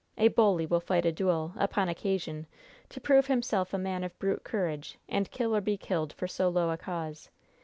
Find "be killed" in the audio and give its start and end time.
5.61-6.11